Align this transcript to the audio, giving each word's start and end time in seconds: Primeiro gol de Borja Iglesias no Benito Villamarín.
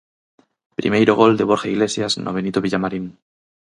Primeiro 0.79 1.13
gol 1.21 1.33
de 1.37 1.47
Borja 1.49 1.71
Iglesias 1.75 2.13
no 2.23 2.33
Benito 2.37 2.63
Villamarín. 2.65 3.05